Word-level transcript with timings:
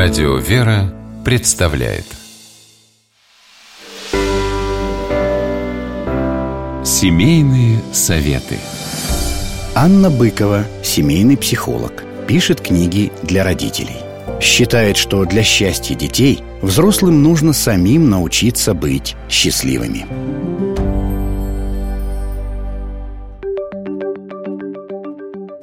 Радио 0.00 0.36
«Вера» 0.36 0.94
представляет 1.24 2.04
Семейные 6.84 7.80
советы 7.92 8.58
Анна 9.74 10.08
Быкова, 10.08 10.66
семейный 10.84 11.36
психолог, 11.36 12.04
пишет 12.28 12.60
книги 12.60 13.10
для 13.24 13.42
родителей. 13.42 13.96
Считает, 14.40 14.96
что 14.96 15.24
для 15.24 15.42
счастья 15.42 15.96
детей 15.96 16.44
взрослым 16.62 17.20
нужно 17.24 17.52
самим 17.52 18.08
научиться 18.08 18.74
быть 18.74 19.16
счастливыми. 19.28 20.06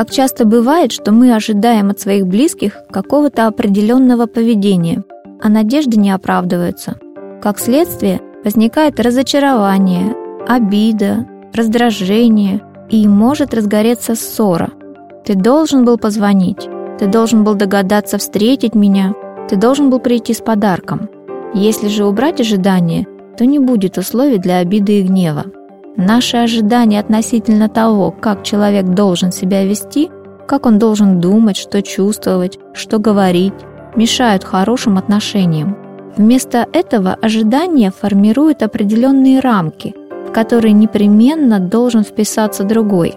Как 0.00 0.10
часто 0.10 0.46
бывает, 0.46 0.92
что 0.92 1.12
мы 1.12 1.34
ожидаем 1.34 1.90
от 1.90 2.00
своих 2.00 2.26
близких 2.26 2.72
какого-то 2.90 3.46
определенного 3.46 4.24
поведения, 4.24 5.04
а 5.42 5.50
надежды 5.50 6.00
не 6.00 6.10
оправдываются. 6.10 6.98
Как 7.42 7.58
следствие, 7.58 8.22
возникает 8.42 8.98
разочарование, 8.98 10.16
обида, 10.48 11.26
раздражение 11.52 12.62
и 12.88 13.06
может 13.06 13.52
разгореться 13.52 14.14
ссора. 14.14 14.70
Ты 15.26 15.34
должен 15.34 15.84
был 15.84 15.98
позвонить, 15.98 16.66
ты 16.98 17.06
должен 17.06 17.44
был 17.44 17.54
догадаться 17.54 18.16
встретить 18.16 18.74
меня, 18.74 19.12
ты 19.50 19.56
должен 19.56 19.90
был 19.90 19.98
прийти 19.98 20.32
с 20.32 20.40
подарком. 20.40 21.10
Если 21.52 21.88
же 21.88 22.06
убрать 22.06 22.40
ожидания, 22.40 23.06
то 23.36 23.44
не 23.44 23.58
будет 23.58 23.98
условий 23.98 24.38
для 24.38 24.60
обиды 24.60 25.00
и 25.00 25.02
гнева. 25.02 25.44
Наши 25.96 26.36
ожидания 26.36 27.00
относительно 27.00 27.68
того, 27.68 28.10
как 28.10 28.44
человек 28.44 28.86
должен 28.86 29.32
себя 29.32 29.64
вести, 29.64 30.08
как 30.46 30.66
он 30.66 30.78
должен 30.78 31.20
думать, 31.20 31.56
что 31.56 31.82
чувствовать, 31.82 32.58
что 32.74 32.98
говорить, 32.98 33.54
мешают 33.96 34.44
хорошим 34.44 34.98
отношениям. 34.98 35.76
Вместо 36.16 36.66
этого 36.72 37.16
ожидания 37.20 37.90
формируют 37.90 38.62
определенные 38.62 39.40
рамки, 39.40 39.94
в 40.28 40.32
которые 40.32 40.72
непременно 40.72 41.58
должен 41.60 42.02
вписаться 42.02 42.64
другой. 42.64 43.14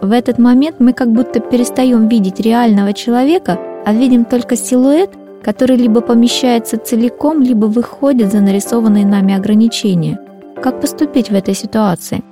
В 0.00 0.12
этот 0.12 0.38
момент 0.38 0.76
мы 0.78 0.92
как 0.92 1.12
будто 1.12 1.40
перестаем 1.40 2.08
видеть 2.08 2.40
реального 2.40 2.92
человека, 2.92 3.58
а 3.84 3.92
видим 3.92 4.24
только 4.24 4.56
силуэт, 4.56 5.10
который 5.42 5.76
либо 5.76 6.00
помещается 6.00 6.78
целиком, 6.78 7.42
либо 7.42 7.66
выходит 7.66 8.32
за 8.32 8.40
нарисованные 8.40 9.06
нами 9.06 9.34
ограничения. 9.34 10.18
Как 10.64 10.80
поступить 10.80 11.28
в 11.28 11.34
этой 11.34 11.52
ситуации? 11.52 12.24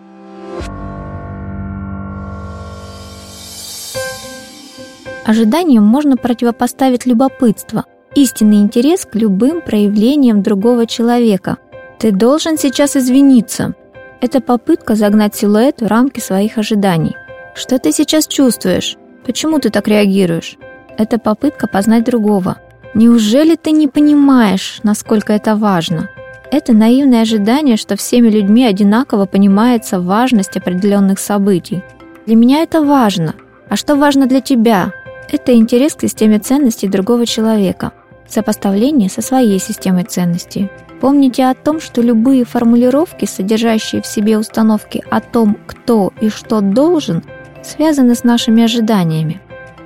Ожиданиям 5.27 5.85
можно 5.85 6.17
противопоставить 6.17 7.05
любопытство, 7.05 7.85
истинный 8.15 8.63
интерес 8.63 9.05
к 9.05 9.17
любым 9.17 9.61
проявлениям 9.61 10.43
другого 10.43 10.87
человека. 10.87 11.59
Ты 11.99 12.11
должен 12.11 12.57
сейчас 12.57 12.97
извиниться. 12.97 13.75
Это 14.23 14.41
попытка 14.41 14.95
загнать 14.95 15.35
силуэт 15.35 15.83
в 15.83 15.87
рамки 15.87 16.21
своих 16.21 16.57
ожиданий. 16.57 17.15
Что 17.55 17.79
ты 17.79 17.93
сейчас 17.93 18.27
чувствуешь? 18.27 18.97
Почему 19.27 19.59
ты 19.59 19.69
так 19.69 19.87
реагируешь? 19.89 20.57
Это 20.97 21.19
попытка 21.19 21.67
познать 21.67 22.05
другого. 22.05 22.57
Неужели 22.95 23.57
ты 23.57 23.73
не 23.73 23.89
понимаешь, 23.89 24.81
насколько 24.83 25.35
это 25.35 25.55
важно? 25.55 26.09
Это 26.53 26.75
наивное 26.75 27.23
ожидание, 27.23 27.79
что 27.79 27.97
всеми 27.97 28.29
людьми 28.29 28.67
одинаково 28.67 29.25
понимается 29.25 29.99
важность 30.03 30.55
определенных 30.55 31.19
событий. 31.19 31.83
Для 32.27 32.37
меня 32.37 32.63
это 32.63 32.83
важно. 32.83 33.35
А 33.71 33.77
что 33.77 33.97
важно 33.97 34.27
для 34.27 34.43
тебя? 34.43 34.93
Это 35.31 35.55
интерес 35.55 35.95
к 35.95 36.03
системе 36.03 36.39
ценностей 36.39 36.89
другого 36.89 37.25
человека, 37.25 37.93
сопоставление 38.29 39.09
со 39.09 39.23
своей 39.23 39.59
системой 39.59 40.05
ценностей. 40.05 40.71
Помните 41.01 41.47
о 41.47 41.55
том, 41.55 41.81
что 41.81 42.03
любые 42.03 42.45
формулировки, 42.45 43.25
содержащие 43.25 44.03
в 44.03 44.07
себе 44.07 44.37
установки 44.37 45.03
о 45.11 45.23
том, 45.23 45.57
кто 45.67 46.13
и 46.21 46.29
что 46.29 46.61
должен, 46.61 47.23
связаны 47.63 48.15
с 48.15 48.25
нашими 48.25 48.63
ожиданиями. 48.63 49.41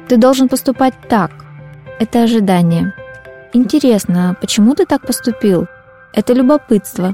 Ты 0.08 0.16
должен 0.16 0.48
поступать 0.48 0.94
так. 1.08 1.30
Это 2.00 2.24
ожидание. 2.24 2.92
Интересно, 3.52 4.30
а 4.30 4.34
почему 4.34 4.74
ты 4.74 4.84
так 4.84 5.06
поступил? 5.06 5.68
Это 6.16 6.32
любопытство. 6.32 7.12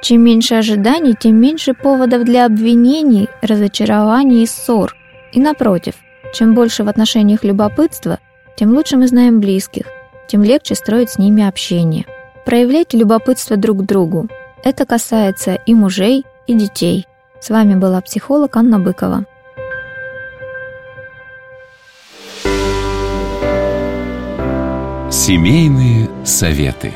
Чем 0.00 0.22
меньше 0.22 0.54
ожиданий, 0.54 1.14
тем 1.14 1.36
меньше 1.36 1.74
поводов 1.74 2.24
для 2.24 2.46
обвинений, 2.46 3.28
разочарований 3.42 4.42
и 4.42 4.46
ссор. 4.46 4.96
И 5.32 5.40
напротив, 5.40 5.94
чем 6.32 6.54
больше 6.54 6.82
в 6.82 6.88
отношениях 6.88 7.44
любопытства, 7.44 8.18
тем 8.56 8.72
лучше 8.72 8.96
мы 8.96 9.06
знаем 9.06 9.40
близких, 9.40 9.84
тем 10.28 10.42
легче 10.42 10.74
строить 10.74 11.10
с 11.10 11.18
ними 11.18 11.46
общение. 11.46 12.06
Проявляйте 12.46 12.96
любопытство 12.96 13.58
друг 13.58 13.82
к 13.82 13.86
другу. 13.86 14.28
Это 14.64 14.86
касается 14.86 15.54
и 15.66 15.74
мужей, 15.74 16.24
и 16.46 16.54
детей. 16.54 17.06
С 17.40 17.50
вами 17.50 17.74
была 17.74 18.00
психолог 18.00 18.56
Анна 18.56 18.78
Быкова. 18.78 19.26
Семейные 25.10 26.08
советы. 26.24 26.92